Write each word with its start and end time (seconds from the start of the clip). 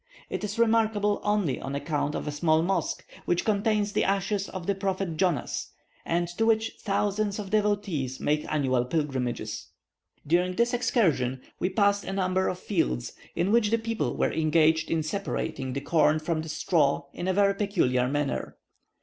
It 0.31 0.43
is 0.43 0.57
remarkable 0.57 1.21
only 1.23 1.61
on 1.61 1.75
account 1.75 2.15
of 2.15 2.27
a 2.27 2.31
small 2.31 2.63
mosque, 2.63 3.05
which 3.25 3.45
contains 3.45 3.91
the 3.93 4.03
ashes 4.03 4.49
of 4.49 4.65
the 4.65 4.73
prophet 4.73 5.15
Jonas, 5.15 5.73
and 6.05 6.27
to 6.39 6.45
which 6.47 6.71
thousands 6.79 7.37
of 7.37 7.51
devotees 7.51 8.19
make 8.19 8.43
annual 8.51 8.83
pilgrimages. 8.85 9.67
During 10.25 10.55
this 10.55 10.73
excursion 10.73 11.41
we 11.59 11.69
passed 11.69 12.03
a 12.03 12.13
number 12.13 12.47
of 12.47 12.57
fields, 12.57 13.13
in 13.35 13.51
which 13.51 13.69
the 13.69 13.77
people 13.77 14.17
were 14.17 14.33
engaged 14.33 14.89
in 14.89 15.03
separating 15.03 15.73
the 15.73 15.81
corn 15.81 16.17
from 16.17 16.41
the 16.41 16.49
straw 16.49 17.03
in 17.13 17.27
a 17.27 17.33
very 17.33 17.53
peculiar 17.53 18.07
manner. 18.07 18.57